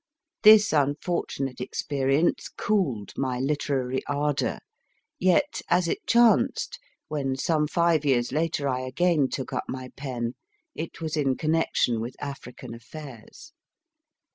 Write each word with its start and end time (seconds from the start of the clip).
138 0.41 0.55
MY 0.55 0.55
FIRST 0.55 0.55
BOOK 0.55 0.55
This 0.55 0.97
unfortunate 0.97 1.61
experience 1.61 2.49
cooled 2.57 3.11
my 3.17 3.39
literary 3.39 4.03
ardour, 4.07 4.57
yet, 5.19 5.61
as 5.69 5.87
it 5.87 6.07
chanced, 6.07 6.79
when 7.07 7.35
some 7.35 7.67
five 7.67 8.03
years 8.03 8.31
later 8.31 8.67
I 8.67 8.79
again 8.79 9.27
took 9.29 9.53
up 9.53 9.65
my 9.67 9.91
pen, 9.95 10.33
it 10.73 11.01
was 11.01 11.15
in 11.15 11.37
connection 11.37 12.01
with 12.01 12.15
African 12.19 12.73
affairs. 12.73 13.53